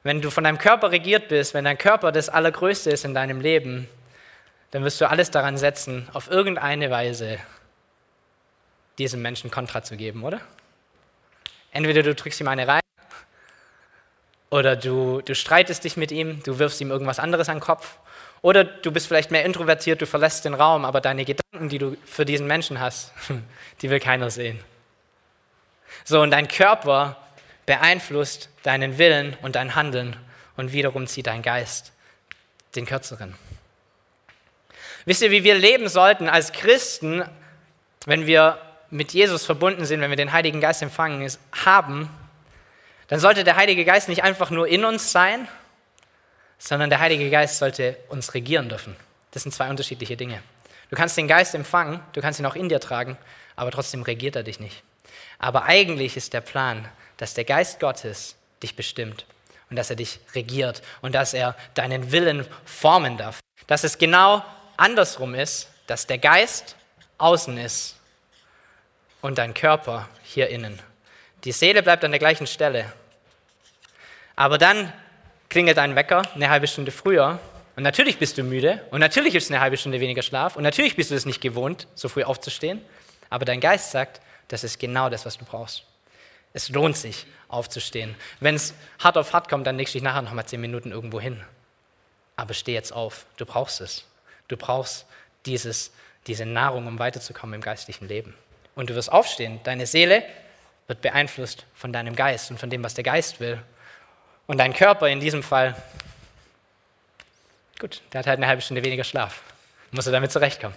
[0.01, 3.39] Wenn du von deinem Körper regiert bist, wenn dein Körper das Allergrößte ist in deinem
[3.39, 3.87] Leben,
[4.71, 7.37] dann wirst du alles daran setzen, auf irgendeine Weise
[8.97, 10.41] diesem Menschen Kontra zu geben, oder?
[11.71, 12.81] Entweder du drückst ihm eine rein
[14.49, 17.97] oder du, du streitest dich mit ihm, du wirfst ihm irgendwas anderes an den Kopf.
[18.41, 21.97] Oder du bist vielleicht mehr introvertiert, du verlässt den Raum, aber deine Gedanken, die du
[22.05, 23.13] für diesen Menschen hast,
[23.81, 24.59] die will keiner sehen.
[26.05, 27.17] So, und dein Körper
[27.65, 30.15] beeinflusst deinen Willen und dein Handeln
[30.55, 31.91] und wiederum zieht dein Geist
[32.75, 33.35] den kürzeren.
[35.05, 37.23] Wisst ihr, wie wir leben sollten als Christen,
[38.05, 38.59] wenn wir
[38.89, 41.29] mit Jesus verbunden sind, wenn wir den Heiligen Geist empfangen
[41.65, 42.09] haben,
[43.09, 45.47] dann sollte der Heilige Geist nicht einfach nur in uns sein,
[46.57, 48.95] sondern der Heilige Geist sollte uns regieren dürfen.
[49.31, 50.41] Das sind zwei unterschiedliche Dinge.
[50.89, 53.17] Du kannst den Geist empfangen, du kannst ihn auch in dir tragen,
[53.55, 54.83] aber trotzdem regiert er dich nicht.
[55.37, 59.25] Aber eigentlich ist der Plan, dass der Geist Gottes dich bestimmt
[59.69, 63.39] und dass er dich regiert und dass er deinen Willen formen darf.
[63.67, 64.43] Dass es genau
[64.77, 66.75] andersrum ist, dass der Geist
[67.17, 67.97] außen ist
[69.21, 70.79] und dein Körper hier innen.
[71.43, 72.91] Die Seele bleibt an der gleichen Stelle.
[74.39, 74.93] Aber dann
[75.49, 77.39] klingelt ein Wecker eine halbe Stunde früher
[77.75, 80.95] und natürlich bist du müde und natürlich ist eine halbe Stunde weniger Schlaf und natürlich
[80.95, 82.81] bist du es nicht gewohnt, so früh aufzustehen.
[83.29, 85.83] Aber dein Geist sagt, das ist genau das, was du brauchst.
[86.53, 88.15] Es lohnt sich, aufzustehen.
[88.39, 90.93] Wenn es hart auf hart kommt, dann legst du dich nachher noch mal zehn Minuten
[90.93, 91.43] irgendwo hin.
[92.37, 93.25] Aber steh jetzt auf.
[93.35, 94.05] Du brauchst es.
[94.47, 95.05] Du brauchst
[95.47, 95.91] dieses,
[96.27, 98.35] diese Nahrung, um weiterzukommen im geistlichen Leben.
[98.73, 99.59] Und du wirst aufstehen.
[99.65, 100.23] Deine Seele
[100.87, 103.61] wird beeinflusst von deinem Geist und von dem, was der Geist will.
[104.49, 105.75] Und dein Körper in diesem Fall,
[107.77, 109.43] gut, der hat halt eine halbe Stunde weniger Schlaf.
[109.91, 110.73] Muss er damit zurechtkommen.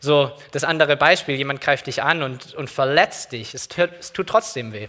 [0.00, 3.52] So, das andere Beispiel, jemand greift dich an und, und verletzt dich.
[3.52, 3.68] Es,
[4.00, 4.88] es tut trotzdem weh.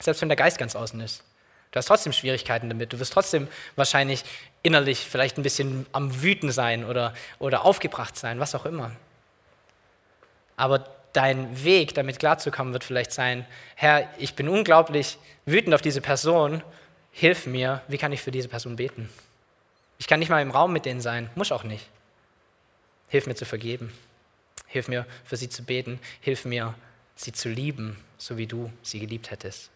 [0.00, 1.24] Selbst wenn der Geist ganz außen ist.
[1.70, 2.92] Du hast trotzdem Schwierigkeiten damit.
[2.92, 4.22] Du wirst trotzdem wahrscheinlich
[4.62, 8.90] innerlich vielleicht ein bisschen am Wüten sein oder, oder aufgebracht sein, was auch immer.
[10.58, 16.00] Aber dein Weg, damit klarzukommen, wird vielleicht sein, Herr, ich bin unglaublich wütend auf diese
[16.00, 16.62] Person,
[17.12, 19.08] hilf mir, wie kann ich für diese Person beten?
[19.98, 21.86] Ich kann nicht mal im Raum mit denen sein, muss auch nicht.
[23.08, 23.92] Hilf mir zu vergeben,
[24.66, 26.74] hilf mir für sie zu beten, hilf mir
[27.16, 29.70] sie zu lieben, so wie du sie geliebt hättest.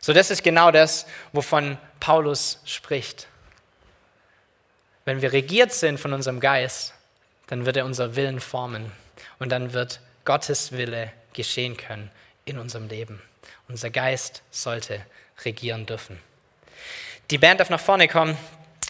[0.00, 3.28] So, das ist genau das, wovon Paulus spricht.
[5.04, 6.94] Wenn wir regiert sind von unserem Geist,
[7.46, 8.92] dann wird er unser Willen formen
[9.38, 12.10] und dann wird Gottes Wille geschehen können
[12.44, 13.22] in unserem Leben.
[13.68, 15.04] Unser Geist sollte
[15.44, 16.18] regieren dürfen.
[17.30, 18.36] Die Band darf nach vorne kommen.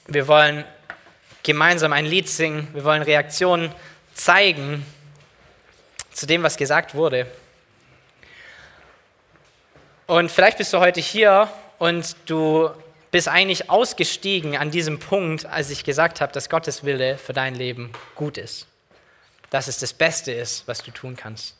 [0.06, 0.64] Wir wollen
[1.42, 2.68] gemeinsam ein Lied singen.
[2.72, 3.72] Wir wollen Reaktionen
[4.14, 4.84] zeigen
[6.12, 7.26] zu dem, was gesagt wurde.
[10.06, 12.70] Und vielleicht bist du heute hier und du
[13.11, 17.54] bist eigentlich ausgestiegen an diesem Punkt, als ich gesagt habe, dass Gottes Wille für dein
[17.54, 18.66] Leben gut ist.
[19.50, 21.54] Dass es das Beste ist, was du tun kannst.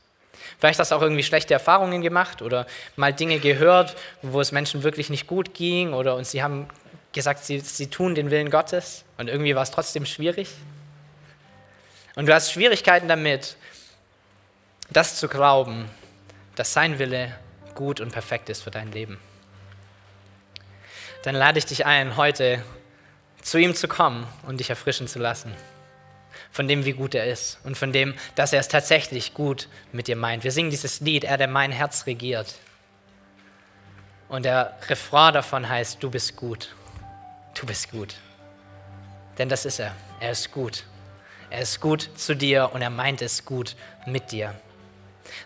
[0.59, 4.83] Vielleicht hast du auch irgendwie schlechte Erfahrungen gemacht oder mal Dinge gehört, wo es Menschen
[4.83, 6.69] wirklich nicht gut ging oder und sie haben
[7.13, 10.51] gesagt, sie, sie tun den Willen Gottes und irgendwie war es trotzdem schwierig.
[12.15, 13.57] Und du hast Schwierigkeiten damit,
[14.91, 15.91] das zu glauben,
[16.57, 17.35] dass sein Wille
[17.75, 19.19] gut und perfekt ist für dein Leben.
[21.23, 22.63] Dann lade ich dich ein, heute
[23.43, 25.55] zu ihm zu kommen und dich erfrischen zu lassen.
[26.51, 30.09] Von dem, wie gut er ist und von dem, dass er es tatsächlich gut mit
[30.09, 30.45] dir meint.
[30.45, 32.55] Wir singen dieses Lied, er, der mein Herz regiert.
[34.29, 36.75] Und der Refrain davon heißt, du bist gut.
[37.59, 38.15] Du bist gut.
[39.39, 39.95] Denn das ist er.
[40.21, 40.85] Er ist gut.
[41.51, 44.55] Er ist gut zu dir und er meint es gut mit dir.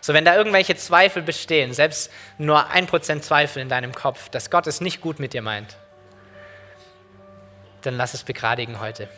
[0.01, 4.49] So, wenn da irgendwelche Zweifel bestehen, selbst nur ein Prozent Zweifel in deinem Kopf, dass
[4.49, 5.77] Gott es nicht gut mit dir meint,
[7.81, 9.09] dann lass es begradigen heute.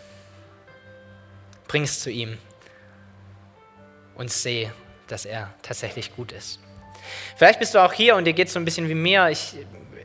[1.67, 2.37] Bring es zu ihm
[4.15, 4.69] und seh,
[5.07, 6.59] dass er tatsächlich gut ist.
[7.35, 9.29] Vielleicht bist du auch hier und dir geht es so ein bisschen wie mir.
[9.29, 9.55] Ich,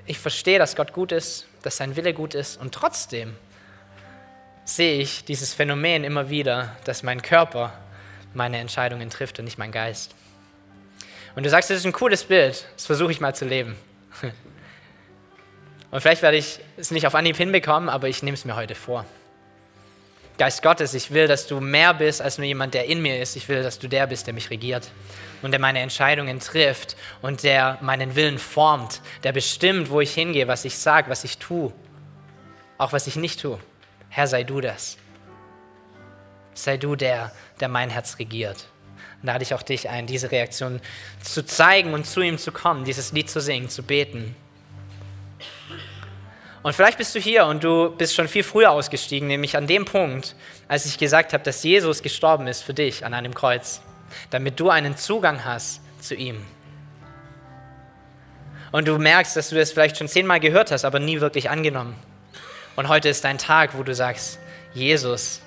[0.07, 3.37] ich verstehe, dass Gott gut ist, dass sein Wille gut ist und trotzdem
[4.65, 7.73] sehe ich dieses Phänomen immer wieder, dass mein Körper
[8.35, 10.15] meine Entscheidungen trifft und nicht mein Geist.
[11.35, 13.77] Und du sagst, das ist ein cooles Bild, das versuche ich mal zu leben.
[15.91, 18.77] Und vielleicht werde ich es nicht auf Anhieb hinbekommen, aber ich nehme es mir heute
[18.77, 19.05] vor.
[20.41, 23.37] Geist Gottes, ich will, dass du mehr bist als nur jemand, der in mir ist.
[23.37, 24.91] Ich will, dass du der bist, der mich regiert
[25.43, 30.49] und der meine Entscheidungen trifft und der meinen Willen formt, der bestimmt, wo ich hingehe,
[30.49, 31.75] was ich sage, was ich tue,
[32.79, 33.59] auch was ich nicht tue.
[34.09, 34.97] Herr, sei du das.
[36.55, 38.67] Sei du der, der mein Herz regiert
[39.23, 40.81] lade ich auch dich ein, diese Reaktion
[41.23, 44.35] zu zeigen und zu ihm zu kommen, dieses Lied zu singen, zu beten.
[46.63, 49.87] Und vielleicht bist du hier und du bist schon viel früher ausgestiegen, nämlich an dem
[49.87, 50.35] Punkt,
[50.69, 53.81] als ich gesagt habe, dass Jesus gestorben ist für dich an einem Kreuz,
[54.29, 56.45] damit du einen Zugang hast zu ihm.
[58.73, 61.97] Und du merkst, dass du das vielleicht schon zehnmal gehört hast, aber nie wirklich angenommen.
[62.77, 64.39] Und heute ist dein Tag, wo du sagst,
[64.75, 65.41] Jesus,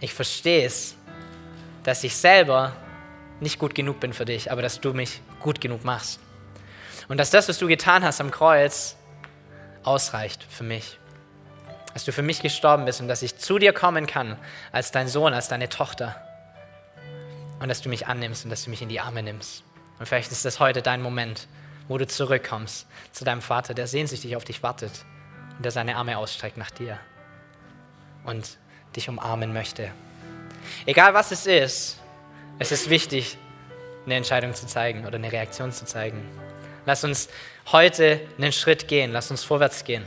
[0.00, 0.96] ich verstehe es,
[1.84, 2.72] dass ich selber
[3.40, 6.18] nicht gut genug bin für dich, aber dass du mich gut genug machst.
[7.08, 8.97] Und dass das, was du getan hast am Kreuz,
[9.84, 10.98] ausreicht für mich.
[11.94, 14.36] Dass du für mich gestorben bist und dass ich zu dir kommen kann
[14.72, 16.16] als dein Sohn, als deine Tochter.
[17.60, 19.64] Und dass du mich annimmst und dass du mich in die Arme nimmst.
[19.98, 21.48] Und vielleicht ist das heute dein Moment,
[21.88, 24.92] wo du zurückkommst zu deinem Vater, der sehnsüchtig auf dich wartet
[25.56, 26.98] und der seine Arme ausstreckt nach dir
[28.24, 28.58] und
[28.94, 29.90] dich umarmen möchte.
[30.86, 31.98] Egal was es ist,
[32.58, 33.38] es ist wichtig,
[34.04, 36.22] eine Entscheidung zu zeigen oder eine Reaktion zu zeigen.
[36.88, 37.28] Lass uns
[37.70, 40.06] heute einen Schritt gehen, lass uns vorwärts gehen.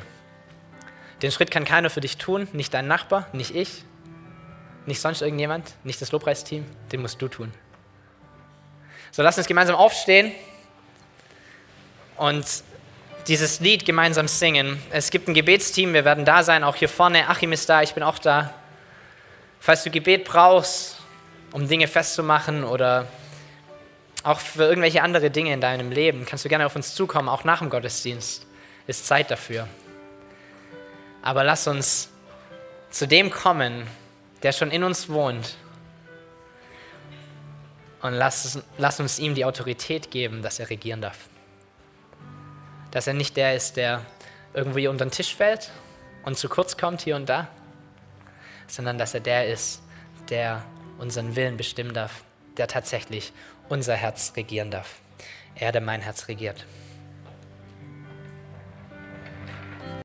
[1.22, 3.84] Den Schritt kann keiner für dich tun, nicht dein Nachbar, nicht ich,
[4.88, 7.54] nicht sonst irgendjemand, nicht das Lobpreisteam, den musst du tun.
[9.12, 10.32] So, lass uns gemeinsam aufstehen
[12.17, 12.48] und
[13.27, 14.82] dieses Lied gemeinsam singen.
[14.90, 17.29] Es gibt ein Gebetsteam, wir werden da sein, auch hier vorne.
[17.29, 18.56] Achim ist da, ich bin auch da.
[19.60, 20.98] Falls du Gebet brauchst,
[21.52, 23.06] um Dinge festzumachen oder
[24.24, 27.44] auch für irgendwelche andere Dinge in deinem Leben, kannst du gerne auf uns zukommen, auch
[27.44, 28.46] nach dem Gottesdienst.
[28.88, 29.67] Ist Zeit dafür.
[31.22, 32.10] Aber lass uns
[32.90, 33.88] zu dem kommen,
[34.44, 35.56] der schon in uns wohnt.
[38.02, 41.30] Und lass, lass uns ihm die Autorität geben, dass er regieren darf.
[42.90, 44.04] Dass er nicht der ist, der
[44.54, 45.72] irgendwie unter den Tisch fällt
[46.24, 47.48] und zu kurz kommt hier und da,
[48.67, 49.82] sondern dass er der ist,
[50.30, 50.63] der
[50.98, 52.24] unseren Willen bestimmen darf,
[52.58, 53.32] der tatsächlich
[53.72, 55.00] unser Herz regieren darf.
[55.56, 56.65] Er, der mein Herz regiert.